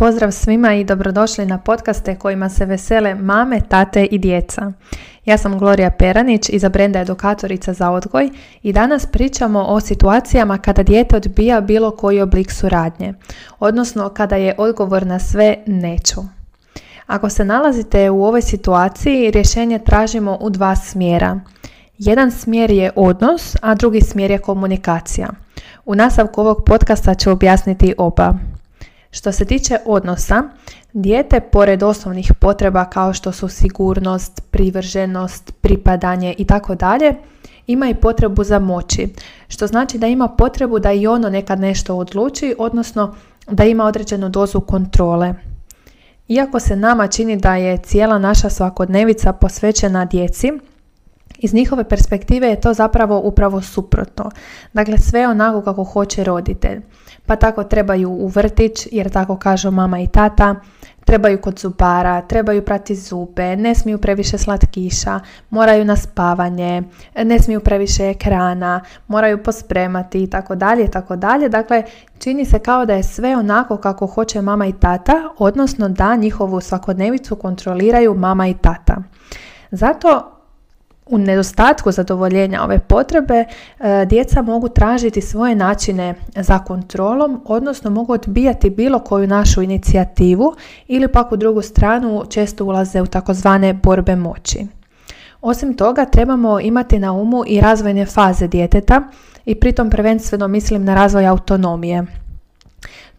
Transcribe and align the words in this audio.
Pozdrav 0.00 0.32
svima 0.32 0.74
i 0.74 0.84
dobrodošli 0.84 1.46
na 1.46 1.58
podcaste 1.58 2.16
kojima 2.16 2.48
se 2.48 2.66
vesele 2.66 3.14
mame, 3.14 3.60
tate 3.68 4.04
i 4.04 4.18
djeca. 4.18 4.72
Ja 5.24 5.38
sam 5.38 5.58
Gloria 5.58 5.90
Peranić, 5.90 6.48
iza 6.48 6.68
brenda 6.68 7.00
edukatorica 7.00 7.72
za 7.72 7.90
odgoj 7.90 8.30
i 8.62 8.72
danas 8.72 9.06
pričamo 9.06 9.64
o 9.68 9.80
situacijama 9.80 10.58
kada 10.58 10.82
dijete 10.82 11.16
odbija 11.16 11.60
bilo 11.60 11.90
koji 11.90 12.20
oblik 12.20 12.50
suradnje, 12.52 13.14
odnosno 13.58 14.08
kada 14.08 14.36
je 14.36 14.54
odgovor 14.58 15.06
na 15.06 15.18
sve 15.18 15.56
neću. 15.66 16.20
Ako 17.06 17.30
se 17.30 17.44
nalazite 17.44 18.10
u 18.10 18.24
ovoj 18.24 18.42
situaciji, 18.42 19.30
rješenje 19.30 19.78
tražimo 19.78 20.38
u 20.40 20.50
dva 20.50 20.76
smjera. 20.76 21.40
Jedan 21.98 22.30
smjer 22.30 22.70
je 22.70 22.90
odnos, 22.96 23.56
a 23.62 23.74
drugi 23.74 24.00
smjer 24.00 24.30
je 24.30 24.38
komunikacija. 24.38 25.28
U 25.86 25.94
nastavku 25.94 26.40
ovog 26.40 26.62
podcasta 26.66 27.14
ću 27.14 27.30
objasniti 27.30 27.94
oba. 27.98 28.34
Što 29.10 29.32
se 29.32 29.44
tiče 29.44 29.76
odnosa, 29.86 30.42
dijete 30.92 31.40
pored 31.40 31.82
osnovnih 31.82 32.32
potreba 32.40 32.84
kao 32.84 33.12
što 33.12 33.32
su 33.32 33.48
sigurnost, 33.48 34.42
privrženost, 34.50 35.52
pripadanje 35.60 36.34
i 36.38 36.44
tako 36.44 36.74
dalje, 36.74 37.14
ima 37.66 37.88
i 37.88 37.94
potrebu 37.94 38.44
za 38.44 38.58
moći, 38.58 39.08
što 39.48 39.66
znači 39.66 39.98
da 39.98 40.06
ima 40.06 40.28
potrebu 40.28 40.78
da 40.78 40.92
i 40.92 41.06
ono 41.06 41.30
nekad 41.30 41.60
nešto 41.60 41.96
odluči, 41.96 42.54
odnosno 42.58 43.14
da 43.50 43.64
ima 43.64 43.84
određenu 43.84 44.28
dozu 44.28 44.60
kontrole. 44.60 45.34
Iako 46.28 46.60
se 46.60 46.76
nama 46.76 47.06
čini 47.06 47.36
da 47.36 47.56
je 47.56 47.78
cijela 47.78 48.18
naša 48.18 48.50
svakodnevica 48.50 49.32
posvećena 49.32 50.04
djeci, 50.04 50.52
iz 51.42 51.54
njihove 51.54 51.84
perspektive 51.84 52.48
je 52.48 52.60
to 52.60 52.74
zapravo 52.74 53.20
upravo 53.24 53.60
suprotno. 53.60 54.30
Dakle, 54.72 54.98
sve 54.98 55.28
onako 55.28 55.62
kako 55.62 55.84
hoće 55.84 56.24
roditelj. 56.24 56.80
Pa 57.26 57.36
tako 57.36 57.64
trebaju 57.64 58.10
u 58.10 58.26
vrtić, 58.26 58.88
jer 58.92 59.10
tako 59.10 59.36
kažu 59.36 59.70
mama 59.70 60.00
i 60.00 60.06
tata, 60.06 60.54
trebaju 61.04 61.40
kod 61.40 61.58
zubara, 61.58 62.20
trebaju 62.20 62.64
prati 62.64 62.94
zube, 62.94 63.56
ne 63.56 63.74
smiju 63.74 63.98
previše 63.98 64.38
slatkiša, 64.38 65.20
moraju 65.50 65.84
na 65.84 65.96
spavanje, 65.96 66.82
ne 67.24 67.38
smiju 67.38 67.60
previše 67.60 68.08
ekrana, 68.08 68.80
moraju 69.08 69.42
pospremati 69.42 70.22
i 70.22 70.30
tako 70.30 70.54
dalje, 70.54 70.90
tako 70.90 71.16
dalje. 71.16 71.48
Dakle, 71.48 71.82
čini 72.18 72.44
se 72.44 72.58
kao 72.58 72.86
da 72.86 72.94
je 72.94 73.02
sve 73.02 73.36
onako 73.36 73.76
kako 73.76 74.06
hoće 74.06 74.42
mama 74.42 74.66
i 74.66 74.72
tata, 74.72 75.14
odnosno 75.38 75.88
da 75.88 76.16
njihovu 76.16 76.60
svakodnevicu 76.60 77.36
kontroliraju 77.36 78.14
mama 78.14 78.48
i 78.48 78.54
tata. 78.54 78.96
Zato 79.70 80.39
u 81.10 81.18
nedostatku 81.18 81.92
zadovoljenja 81.92 82.62
ove 82.62 82.78
potrebe 82.78 83.44
e, 83.44 84.06
djeca 84.06 84.42
mogu 84.42 84.68
tražiti 84.68 85.20
svoje 85.20 85.54
načine 85.54 86.14
za 86.36 86.58
kontrolom, 86.58 87.40
odnosno 87.44 87.90
mogu 87.90 88.12
odbijati 88.12 88.70
bilo 88.70 88.98
koju 88.98 89.26
našu 89.26 89.62
inicijativu 89.62 90.54
ili 90.86 91.08
pak 91.08 91.32
u 91.32 91.36
drugu 91.36 91.62
stranu 91.62 92.24
često 92.28 92.64
ulaze 92.64 93.02
u 93.02 93.06
takozvane 93.06 93.74
borbe 93.74 94.16
moći. 94.16 94.66
Osim 95.40 95.76
toga, 95.76 96.04
trebamo 96.04 96.60
imati 96.60 96.98
na 96.98 97.12
umu 97.12 97.44
i 97.46 97.60
razvojne 97.60 98.06
faze 98.06 98.48
djeteta 98.48 99.02
i 99.44 99.54
pritom 99.54 99.90
prvenstveno 99.90 100.48
mislim 100.48 100.84
na 100.84 100.94
razvoj 100.94 101.26
autonomije. 101.26 102.06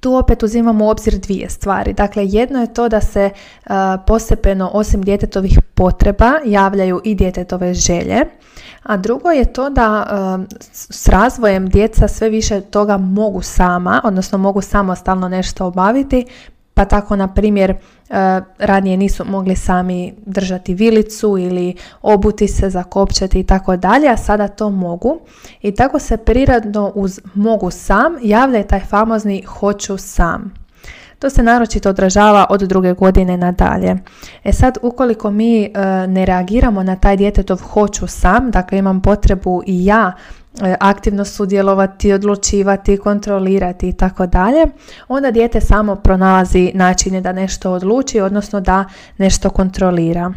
Tu 0.00 0.14
opet 0.14 0.42
uzimamo 0.42 0.84
u 0.84 0.88
obzir 0.88 1.18
dvije 1.18 1.50
stvari. 1.50 1.92
Dakle, 1.92 2.26
jedno 2.26 2.60
je 2.60 2.74
to 2.74 2.88
da 2.88 3.00
se 3.00 3.30
uh, 3.30 3.72
postepeno 4.06 4.70
osim 4.72 5.02
djetetovih 5.02 5.58
potreba 5.74 6.32
javljaju 6.44 7.00
i 7.04 7.14
djetetove 7.14 7.74
želje, 7.74 8.20
a 8.82 8.96
drugo 8.96 9.30
je 9.30 9.52
to 9.52 9.70
da 9.70 10.06
s 10.72 11.08
razvojem 11.08 11.68
djeca 11.68 12.08
sve 12.08 12.28
više 12.28 12.60
toga 12.60 12.96
mogu 12.96 13.42
sama, 13.42 14.00
odnosno 14.04 14.38
mogu 14.38 14.60
samostalno 14.60 15.28
nešto 15.28 15.66
obaviti, 15.66 16.26
pa 16.80 16.84
tako 16.84 17.16
na 17.16 17.34
primjer 17.34 17.70
e, 17.70 17.76
ranije 18.58 18.96
nisu 18.96 19.24
mogli 19.24 19.56
sami 19.56 20.14
držati 20.26 20.74
vilicu 20.74 21.38
ili 21.38 21.74
obuti 22.02 22.48
se, 22.48 22.70
zakopčati 22.70 23.40
i 23.40 23.44
tako 23.44 23.76
dalje, 23.76 24.08
a 24.08 24.16
sada 24.16 24.48
to 24.48 24.70
mogu. 24.70 25.20
I 25.62 25.74
tako 25.74 25.98
se 25.98 26.16
prirodno 26.16 26.92
uz 26.94 27.20
mogu 27.34 27.70
sam 27.70 28.12
javlja 28.22 28.62
taj 28.62 28.80
famozni 28.80 29.42
hoću 29.42 29.96
sam. 29.96 30.54
To 31.18 31.30
se 31.30 31.42
naročito 31.42 31.88
odražava 31.90 32.46
od 32.50 32.60
druge 32.60 32.92
godine 32.92 33.36
nadalje. 33.36 33.96
E 34.44 34.52
sad, 34.52 34.78
ukoliko 34.82 35.30
mi 35.30 35.62
e, 35.64 35.70
ne 36.06 36.26
reagiramo 36.26 36.82
na 36.82 36.96
taj 36.96 37.16
djetetov 37.16 37.62
hoću 37.62 38.06
sam, 38.06 38.50
dakle 38.50 38.78
imam 38.78 39.00
potrebu 39.00 39.62
i 39.66 39.84
ja 39.84 40.12
aktivno 40.80 41.24
sudjelovati, 41.24 42.12
odlučivati, 42.12 42.96
kontrolirati 42.96 43.88
i 43.88 43.92
tako 43.92 44.26
dalje, 44.26 44.66
onda 45.08 45.30
dijete 45.30 45.60
samo 45.60 45.96
pronalazi 45.96 46.72
načine 46.74 47.20
da 47.20 47.32
nešto 47.32 47.72
odluči, 47.72 48.20
odnosno 48.20 48.60
da 48.60 48.84
nešto 49.18 49.50
kontrolira. 49.50 50.32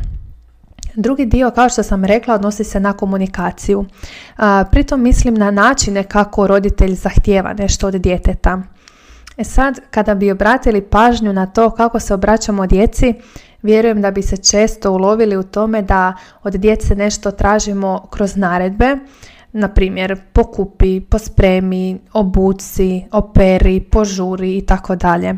Drugi 0.95 1.25
dio, 1.25 1.51
kao 1.51 1.69
što 1.69 1.83
sam 1.83 2.05
rekla, 2.05 2.35
odnosi 2.35 2.63
se 2.63 2.79
na 2.79 2.93
komunikaciju. 2.93 3.85
Pritom 4.71 5.01
mislim 5.01 5.35
na 5.35 5.51
načine 5.51 6.03
kako 6.03 6.47
roditelj 6.47 6.93
zahtijeva 6.95 7.53
nešto 7.53 7.87
od 7.87 7.93
djeteta. 7.93 8.61
E 9.37 9.43
sad, 9.43 9.79
kada 9.91 10.15
bi 10.15 10.31
obratili 10.31 10.81
pažnju 10.81 11.33
na 11.33 11.45
to 11.45 11.69
kako 11.69 11.99
se 11.99 12.13
obraćamo 12.13 12.67
djeci, 12.67 13.13
vjerujem 13.61 14.01
da 14.01 14.11
bi 14.11 14.21
se 14.21 14.37
često 14.37 14.91
ulovili 14.91 15.37
u 15.37 15.43
tome 15.43 15.81
da 15.81 16.13
od 16.43 16.53
djece 16.53 16.95
nešto 16.95 17.31
tražimo 17.31 18.07
kroz 18.09 18.35
naredbe, 18.35 18.97
na 19.53 19.67
primjer 19.67 20.21
pokupi, 20.33 21.01
pospremi, 21.01 21.99
obuci, 22.13 23.05
operi, 23.11 23.79
požuri 23.79 24.57
i 24.57 24.65
tako 24.65 24.95
dalje. 24.95 25.35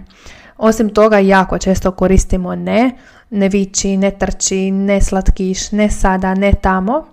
Osim 0.58 0.90
toga 0.90 1.20
jako 1.20 1.58
često 1.58 1.92
koristimo 1.92 2.56
ne, 2.56 2.92
ne 3.30 3.50
viči, 3.50 3.98
ne 3.98 4.12
trči, 4.12 4.72
ne 4.72 5.02
slatkiš, 5.02 5.72
ne 5.72 5.90
sada, 5.90 6.34
ne 6.34 6.54
tamo. 6.62 7.06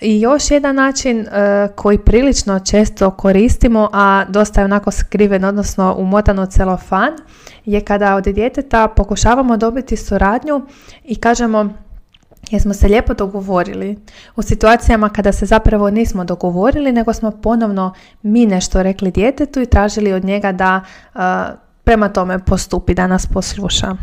I 0.00 0.20
još 0.20 0.50
jedan 0.50 0.76
način 0.76 1.20
e, 1.20 1.26
koji 1.74 1.98
prilično 1.98 2.60
često 2.60 3.10
koristimo, 3.10 3.88
a 3.92 4.24
dosta 4.28 4.60
je 4.60 4.64
onako 4.64 4.90
skriven, 4.90 5.44
odnosno 5.44 5.94
umotan 5.98 6.38
u 6.38 6.46
celofan, 6.46 7.12
je 7.64 7.80
kada 7.80 8.14
od 8.14 8.24
djeteta 8.24 8.88
pokušavamo 8.88 9.56
dobiti 9.56 9.96
suradnju 9.96 10.66
i 11.04 11.16
kažemo 11.16 11.70
jer 12.52 12.62
smo 12.62 12.74
se 12.74 12.88
lijepo 12.88 13.14
dogovorili 13.14 13.98
u 14.36 14.42
situacijama 14.42 15.08
kada 15.08 15.32
se 15.32 15.46
zapravo 15.46 15.90
nismo 15.90 16.24
dogovorili, 16.24 16.92
nego 16.92 17.12
smo 17.12 17.30
ponovno 17.30 17.94
mi 18.22 18.46
nešto 18.46 18.82
rekli 18.82 19.10
djetetu 19.10 19.60
i 19.60 19.66
tražili 19.66 20.12
od 20.12 20.24
njega 20.24 20.52
da 20.52 20.80
prema 21.84 22.08
tome 22.08 22.38
postupi, 22.38 22.94
da 22.94 23.06
nas 23.06 23.26
posluša. 23.26 23.96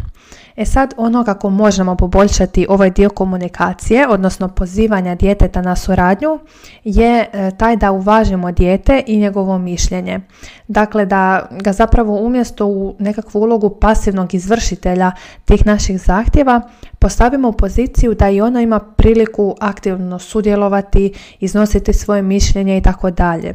E 0.60 0.66
sad 0.66 0.94
ono 0.98 1.24
kako 1.24 1.50
možemo 1.50 1.96
poboljšati 1.96 2.66
ovaj 2.70 2.90
dio 2.90 3.10
komunikacije, 3.10 4.08
odnosno 4.08 4.48
pozivanja 4.48 5.16
djeteta 5.16 5.62
na 5.62 5.76
suradnju, 5.76 6.40
je 6.84 7.30
e, 7.34 7.52
taj 7.58 7.76
da 7.76 7.92
uvažimo 7.92 8.52
dijete 8.52 9.04
i 9.08 9.18
njegovo 9.18 9.58
mišljenje. 9.58 10.20
Dakle, 10.68 11.06
da 11.06 11.48
ga 11.52 11.74
zapravo 11.74 12.16
umjesto 12.16 12.66
u 12.66 12.96
nekakvu 13.00 13.40
ulogu 13.40 13.70
pasivnog 13.70 14.34
izvršitelja 14.34 15.12
tih 15.46 15.66
naših 15.66 16.02
zahtjeva 16.02 16.62
postavimo 17.00 17.50
u 17.50 17.54
poziciju 17.54 18.14
da 18.14 18.30
i 18.30 18.42
ono 18.42 18.60
ima 18.60 18.80
priliku 18.80 19.56
aktivno 19.60 20.20
sudjelovati, 20.20 21.14
iznositi 21.40 21.94
svoje 21.94 22.22
mišljenje 22.22 22.78
i 22.78 22.82
tako 22.82 23.12
dalje. 23.12 23.54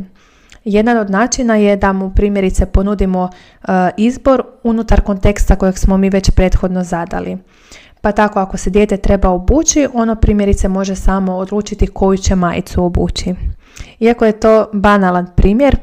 Jedan 0.65 0.99
od 0.99 1.11
načina 1.11 1.57
je 1.57 1.77
da 1.77 1.93
mu 1.93 2.11
primjerice 2.11 2.67
ponudimo 2.67 3.29
e, 3.29 3.69
izbor 3.97 4.43
unutar 4.63 5.01
konteksta 5.01 5.57
kojeg 5.57 5.79
smo 5.79 5.97
mi 5.97 6.11
već 6.11 6.31
prethodno 6.31 6.85
zadali. 6.85 7.39
Pa 8.01 8.13
tako 8.13 8.39
ako 8.39 8.57
se 8.57 8.71
dijete 8.71 8.97
treba 8.97 9.29
obući, 9.29 9.89
ono 9.95 10.15
primjerice 10.17 10.69
može 10.69 10.97
samo 10.97 11.37
odlučiti 11.37 11.87
koju 11.87 12.19
će 12.19 12.35
majicu 12.35 12.85
obući. 12.85 13.35
Iako 14.01 14.25
je 14.25 14.41
to 14.41 14.67
banalan 14.73 15.27
primjer, 15.37 15.77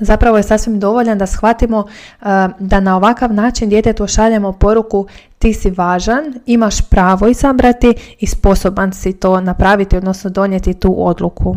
zapravo 0.00 0.36
je 0.36 0.42
sasvim 0.42 0.80
dovoljan 0.80 1.18
da 1.18 1.26
shvatimo 1.26 1.84
e, 1.88 2.24
da 2.58 2.80
na 2.80 2.96
ovakav 2.96 3.32
način 3.32 3.68
djetetu 3.68 4.06
šaljemo 4.06 4.52
poruku 4.52 5.06
ti 5.38 5.54
si 5.54 5.70
važan, 5.70 6.34
imaš 6.46 6.90
pravo 6.90 7.28
izabrati 7.28 7.94
i 8.18 8.26
sposoban 8.26 8.92
si 8.92 9.12
to 9.12 9.40
napraviti, 9.40 9.96
odnosno 9.96 10.30
donijeti 10.30 10.74
tu 10.74 10.94
odluku. 11.06 11.56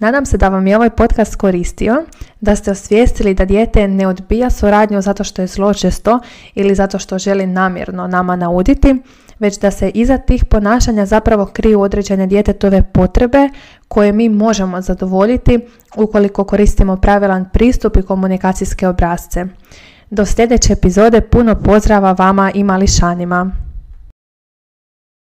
Nadam 0.00 0.26
se 0.26 0.36
da 0.36 0.48
vam 0.48 0.66
je 0.66 0.76
ovaj 0.76 0.90
podcast 0.90 1.36
koristio, 1.36 2.04
da 2.40 2.56
ste 2.56 2.70
osvijestili 2.70 3.34
da 3.34 3.44
dijete 3.44 3.88
ne 3.88 4.06
odbija 4.06 4.50
suradnju 4.50 5.02
zato 5.02 5.24
što 5.24 5.42
je 5.42 5.46
zločesto 5.46 6.20
ili 6.54 6.74
zato 6.74 6.98
što 6.98 7.18
želi 7.18 7.46
namjerno 7.46 8.06
nama 8.06 8.36
nauditi, 8.36 8.94
već 9.38 9.58
da 9.58 9.70
se 9.70 9.90
iza 9.90 10.18
tih 10.18 10.44
ponašanja 10.44 11.06
zapravo 11.06 11.46
kriju 11.46 11.80
određene 11.80 12.26
djetetove 12.26 12.82
potrebe 12.82 13.48
koje 13.88 14.12
mi 14.12 14.28
možemo 14.28 14.80
zadovoljiti 14.80 15.60
ukoliko 15.96 16.44
koristimo 16.44 16.96
pravilan 16.96 17.50
pristup 17.52 17.96
i 17.96 18.02
komunikacijske 18.02 18.88
obrazce. 18.88 19.44
Do 20.10 20.26
sljedeće 20.26 20.72
epizode 20.72 21.20
puno 21.20 21.54
pozdrava 21.54 22.12
vama 22.12 22.50
i 22.54 22.64
mališanima. 22.64 23.69